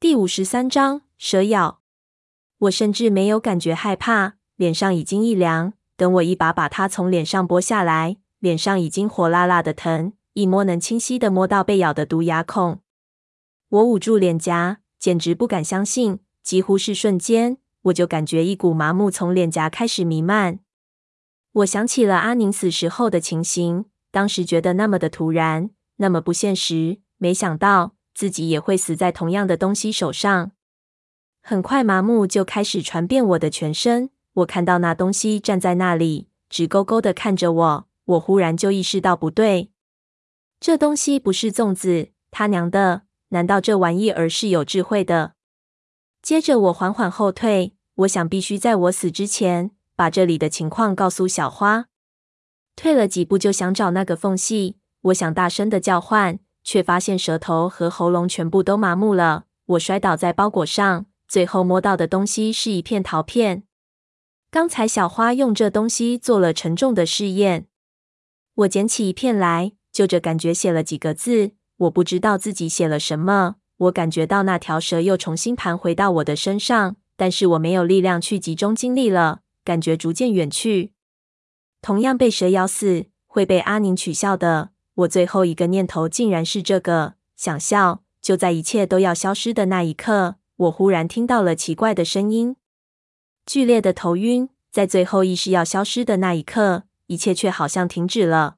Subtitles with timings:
[0.00, 1.82] 第五十三章蛇咬。
[2.56, 5.74] 我甚至没有感觉害怕，脸上已经一凉。
[5.94, 12.80] 等我一把把它从脸上剥下来，脸上已经火辣辣的疼，一摸能清晰的摸到被咬的毒牙孔。
[13.68, 20.60] 我捂住脸颊，简直不敢相信，几乎是瞬间，我就感觉一股麻木从脸颊开始弥漫。
[21.52, 27.96] 我想起了阿宁死时候的情形，当时觉得那么的突然，那么不现实，没想到。
[28.20, 30.52] 自己也会死在同样的东西手上。
[31.40, 34.10] 很快，麻木就开始传遍我的全身。
[34.34, 37.88] 我看到那东西站在那里，直勾勾的看着我。
[38.04, 39.70] 我忽然就意识到不对，
[40.60, 43.04] 这东西不是粽子，他娘的！
[43.30, 45.32] 难道这玩意儿是有智慧的？
[46.20, 47.72] 接着，我缓缓后退。
[47.94, 51.86] 我想必须在我死之前把这里的情况告诉小花。
[52.76, 54.76] 退了几步，就想找那个缝隙。
[55.04, 56.38] 我想大声的叫唤。
[56.62, 59.44] 却发现舌头和喉咙全部都麻木了。
[59.66, 63.64] 我摔倒在包裹上，最后摸到的东西是一片陶片。
[64.50, 67.68] 刚才小花用这东西做了沉重的试验。
[68.54, 71.52] 我捡起一片来，就着感觉写了几个字。
[71.76, 73.56] 我不知道自己写了什么。
[73.76, 80.92] 我感觉到那条蛇又重新盘回到我的身上，但是我没有力量去集中精力了，感觉逐渐远去。
[81.80, 84.72] 同样被蛇咬死，会被阿宁取笑的。
[85.00, 88.02] 我最后一个念头竟然是这个，想笑。
[88.20, 92.56] 就在一切都要消失的那一刻，我忽然听到了奇怪的声音，
[93.46, 94.50] 剧烈的头晕。
[94.70, 98.56] 在最后意识要消失的那一刻，一切却好像停止了。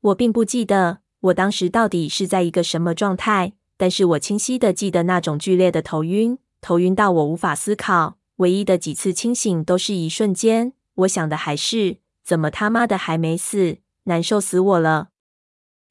[0.00, 8.18] 我并不记得我当时到底是在一个什么状态，但是我清晰的记得那种剧烈的头晕，头晕到我无法思考。
[8.36, 15.08] 唯一的几次清醒都是一瞬间，我想的还是怎么他妈的还没死，难受死我了。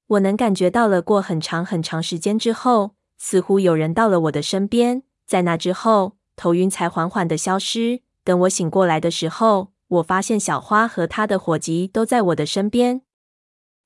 [0.07, 5.01] 我能感觉到了，过很长很长时间之后，似乎有人到了我的身边。
[5.25, 8.01] 在那之后，头晕才缓缓的消失。
[8.23, 13.01] 等我醒过来的时候，我发现小花和她的伙计都在我的身边。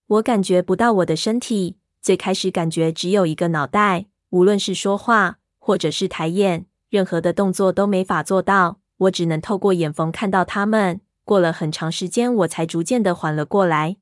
[0.08, 4.08] 我感觉不到我的身体，最开始感觉只有一个脑袋。
[4.32, 8.80] 无论是说话，或者是抬眼，任何的动作都没法做到。
[8.98, 11.00] 我只能透过眼缝看到他们。
[11.24, 13.96] 过了很长时间，我才逐渐的缓了过来。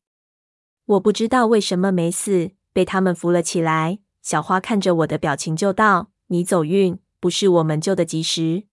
[0.88, 4.00] 我不知道为什么没死，被他们扶了起来。
[4.22, 8.64] 小花看着我的表情就道：“你走运，不是我们救得及时。”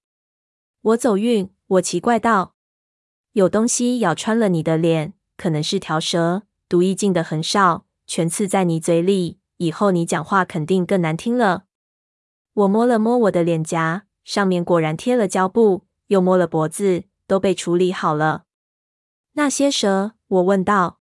[0.80, 2.54] 我走运，我奇怪道
[3.34, 11.64] ：“有东西咬穿了你的脸，可能是条蛇，毒液进的很少，全刺在你嘴里，以后你讲话肯定更难听了。”
[12.54, 18.44] 我摸了摸我的脸颊，上面果然贴了胶布，又摸了脖子，都被处理好了。
[19.32, 21.00] 那些蛇，我问道。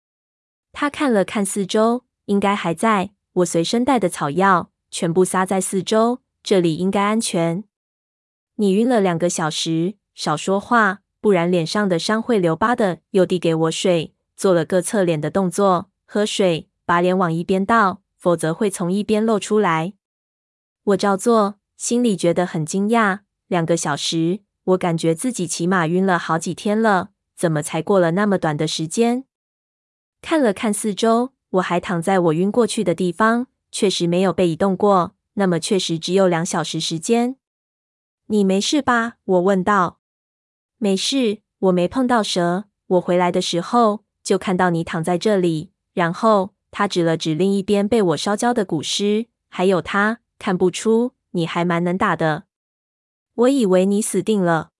[0.80, 3.10] 他看了看四周，应该还在。
[3.32, 7.64] 我随身带的草药全部撒在四周，这里应该安全。
[8.54, 13.00] 你晕了两个小时，少说话，不然脸上的伤会留疤的。
[13.10, 19.94] 又递给我水，做了个侧脸的动作，喝水，把脸往一边倒，否则会从一边露出来。
[20.84, 23.22] 我照做，心里觉得很惊讶。
[23.48, 29.24] 两个小时，我感觉自己起码晕了好几天了，怎么才过了那么短的时间？
[30.20, 35.14] 看了看四周，我还躺在我晕过去的地方，确实没有被移动过。
[35.34, 37.36] 那么确实只有两小时时间。
[38.26, 39.14] 你没事吧？
[39.24, 40.00] 我问道。
[40.76, 42.64] 没事，我没碰到蛇。
[42.88, 45.70] 我回来的时候就看到你躺在这里。
[45.94, 50.20] 然后他指了指另一边被我烧焦的古尸，还有他。
[50.38, 52.44] 看不出你还蛮能打的。
[53.34, 54.70] 我以为你死定了。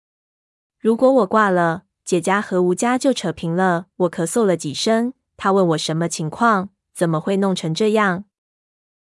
[0.79, 3.87] 如果我挂了，姐家和吴家就扯平了。
[3.97, 5.13] 我咳嗽了几声。
[5.39, 8.25] 他问我什么情况，怎么会弄成这样？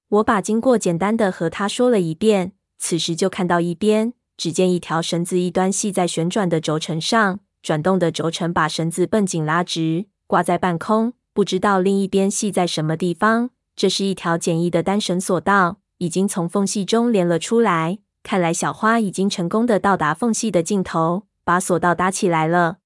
[0.08, 2.52] 我把经过简单的和他说了一遍。
[2.78, 11.14] 此时就看到一边，只见一条绳子一端系在旋转的轴承上，转动的轴承把绳子绷紧拉直，挂在半空。
[11.32, 13.50] 不知道另一边系在什么地方。
[13.74, 17.98] 这是一条简易的单绳索道，已经从缝隙中连了出来。
[18.22, 22.78] 看来小花已经成功的到达缝隙的尽头，把索道搭起来了。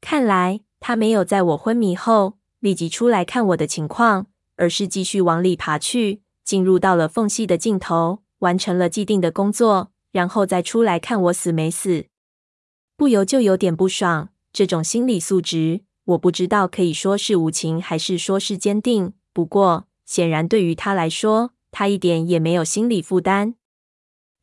[0.00, 2.34] 看来他没有在我昏迷后。
[2.62, 12.06] 立即出来看我的情况，而是继续往里爬去，进入到了缝隙的尽头，完成了既定的工作，然后再出来看我死没死。
[12.96, 14.28] 不由就有点不爽。
[14.52, 19.12] 这种心理素质，我不知道可以说是无情，还是说是坚定。
[19.32, 23.56] 不过，显然对于他来说，他一点也没有心理负担。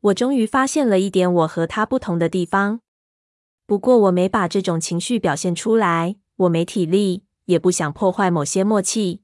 [0.00, 2.80] 我终于发现了一点我和他不同的地方。
[3.66, 7.22] 不过，我没把这种情绪表现出来，我没体力。
[7.50, 9.22] 也不想破坏某些默契。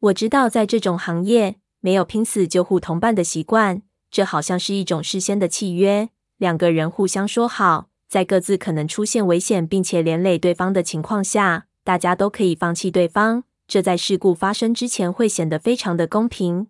[0.00, 13.44] 我知道，在这种行业，没有拼死救护同伴的习惯，这好像是一种事先的契约，两个人互相说好，在各自可能出现危险并且连累对方的情况下，大家都可以放弃对方。
[13.68, 16.68] 这在事故发生之前会显得非常的公平。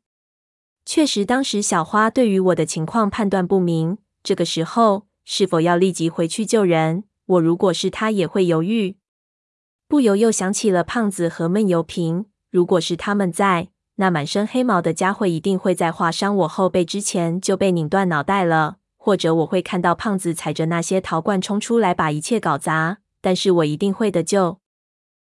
[0.84, 3.98] 确实，当时小花对于我的情况判断不明。
[4.22, 7.04] 这个时候，是否要立即回去救人？
[7.26, 8.96] 我如果是他，也会犹豫。
[9.88, 12.26] 不由又想起了胖子和闷油瓶。
[12.50, 22.98] 如果是他们在，那满身黑毛的家伙一定会在划伤我后背之前就被拧断脑袋了，或者我会看到胖子踩着那些陶罐冲出来把一切搞砸。
[23.22, 24.58] 但是我一定会得救。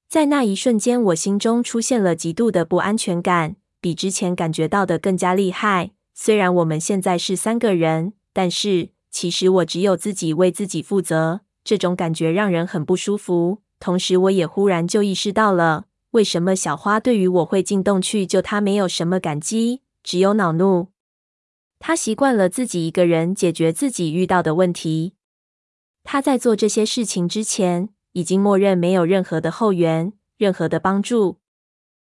[0.09, 5.91] 在那一瞬间，我心中出现了极度的不安全感，比之前感觉到的更加厉害。
[6.13, 11.39] 虽然我们现在是三个人，但是其实我只有自己为自己负责。
[11.63, 13.59] 这种感觉让人很不舒服。
[13.81, 20.89] 同时，我也忽然就意识到了，为什么小花对于我会进洞去救她没有什么感激，只有恼怒。
[21.79, 25.15] 她习惯了自己一个人解决自己遇到的问题。
[26.03, 31.39] 她在做这些事情之前，已经默认没有任何的后援，任何的帮助。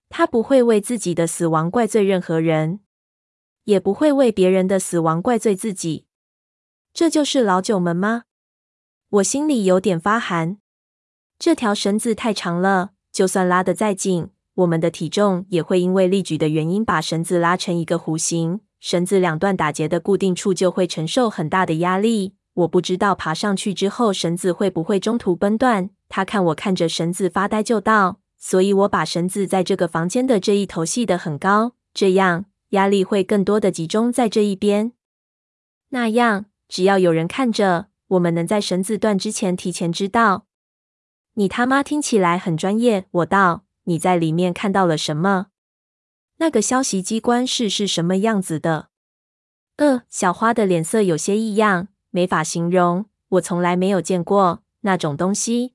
[0.09, 2.81] 她不会为自己的死亡怪罪任何人，
[3.63, 6.07] 也不会为别人的死亡怪罪自己。
[6.93, 8.23] 这就是老九门吗？
[9.09, 10.57] 我心里有点发寒。
[11.43, 18.61] 这条绳子太长了，就算拉得再紧，我们的体重也会因为力矩的原因把绳子拉成一个弧形。
[18.79, 22.35] 绳子两段打结的固定处就会承受很大的压力。
[22.53, 25.89] 我不知道爬上去之后绳子会不会中途崩断。
[26.07, 34.93] 他看我看着绳子发呆，就道：“所以我把绳子在这个房间的这一头系得很高，这样压力会更多的集中在这一边。
[35.89, 40.45] 那样，只要有人看着，我们能在绳子断之前提前知道。”
[41.35, 45.47] 你他妈听起来很专业，我道：“你在里面看到了什么？
[46.37, 48.89] 那个消息机关室是什么样子的？”
[49.77, 51.87] 呃，小花的脸色有些异样。
[52.11, 55.73] 没法形容，我从来没有见过那种东西。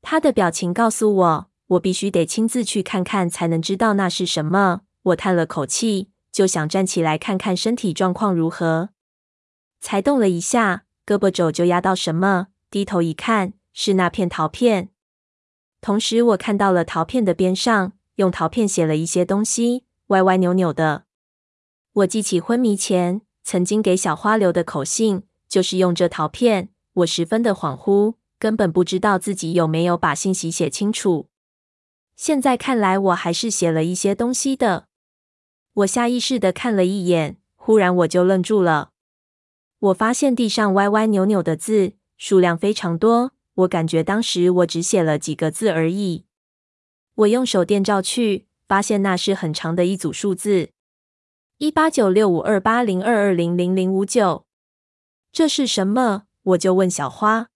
[0.00, 4.80] 他的表情告诉我，我必须得亲自去看看，才能知道那是什么。
[5.02, 8.88] 我叹了口气，就想站起来看看身体状况如何。
[9.82, 14.90] 才动了一下，胳膊肘就压到什么，低头一看，是那片陶片。
[15.80, 21.04] 同时，我看到了陶片的边上用陶片写了一些东西，歪歪扭扭的。
[21.92, 25.24] 我记起昏迷前曾经给小花留的口信。
[25.48, 31.28] 就是用这陶片，我十分的恍惚，根本不知道自己有没有把信息写清楚。
[32.16, 34.86] 现在看来，我还是写了一些东西的。
[35.74, 38.92] 我下意识的看了一眼，忽然我就愣住了。
[39.78, 46.24] 我发现地上歪歪扭扭的字数量非常多，我感觉当时我只写了几个字而已。
[47.14, 50.70] 我用手电照去，发现那是很长的一组数字：
[51.58, 54.46] 一八九六五二八零二二零零零五九。
[55.30, 56.24] 这是什么？
[56.42, 57.48] 我就问小花：“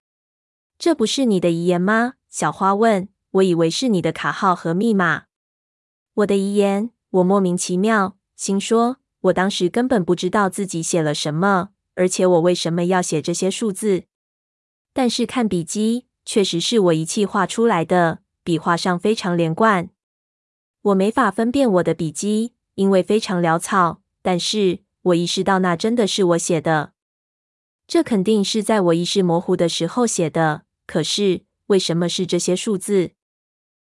[0.78, 5.24] 这不是你的遗言吗？”小花问：“我以为是你的卡号和密码。”
[6.14, 14.04] 我的遗言，我莫名其妙，心说：“我当时根本不知道自己写了什么，而且我为什么要写这些数字？”
[14.96, 19.90] 但是看笔记，确实是我一气画出来的，笔画上非常连贯。
[20.80, 24.00] 我没法分辨我的笔记，因为非常潦草。
[24.22, 26.94] 但是我意识到那真的是我写的。
[27.86, 30.62] 这肯定是在我意识模糊的时候写的。
[30.86, 33.10] 可是为什么是这些数字？